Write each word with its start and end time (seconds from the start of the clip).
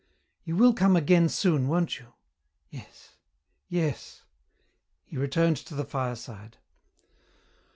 "You 0.43 0.55
will 0.55 0.73
come 0.73 0.95
again 0.95 1.29
soon, 1.29 1.67
won't 1.67 1.99
you?" 1.99 2.13
"Yes.... 2.71 3.17
Yes." 3.69 4.23
He 5.03 5.15
returned 5.15 5.57
to 5.57 5.75
the 5.75 5.85
fireside. 5.85 6.57